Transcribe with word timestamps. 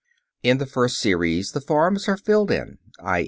In 0.41 0.57
the 0.57 0.65
first 0.65 0.97
series 0.97 1.51
the 1.51 1.61
forms 1.61 2.07
are 2.07 2.17
filled 2.17 2.49
in, 2.49 2.79
_i. 3.01 3.19